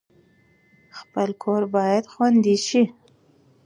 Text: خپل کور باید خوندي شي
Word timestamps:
خپل 0.97 1.29
کور 1.43 1.61
باید 1.75 2.03
خوندي 2.11 2.55
شي 2.67 2.83